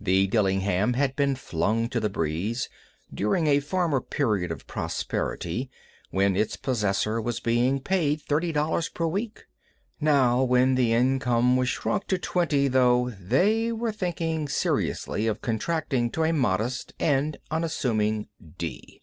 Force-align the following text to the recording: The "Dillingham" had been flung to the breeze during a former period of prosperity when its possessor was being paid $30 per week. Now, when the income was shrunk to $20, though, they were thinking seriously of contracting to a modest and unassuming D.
The 0.00 0.28
"Dillingham" 0.28 0.92
had 0.92 1.16
been 1.16 1.34
flung 1.34 1.88
to 1.88 1.98
the 1.98 2.08
breeze 2.08 2.68
during 3.12 3.48
a 3.48 3.58
former 3.58 4.00
period 4.00 4.52
of 4.52 4.68
prosperity 4.68 5.70
when 6.12 6.36
its 6.36 6.56
possessor 6.56 7.20
was 7.20 7.40
being 7.40 7.80
paid 7.80 8.22
$30 8.22 8.94
per 8.94 9.08
week. 9.08 9.46
Now, 10.00 10.44
when 10.44 10.76
the 10.76 10.92
income 10.92 11.56
was 11.56 11.68
shrunk 11.68 12.06
to 12.06 12.16
$20, 12.20 12.70
though, 12.70 13.10
they 13.10 13.72
were 13.72 13.90
thinking 13.90 14.46
seriously 14.46 15.26
of 15.26 15.42
contracting 15.42 16.10
to 16.10 16.22
a 16.22 16.32
modest 16.32 16.94
and 17.00 17.36
unassuming 17.50 18.28
D. 18.58 19.00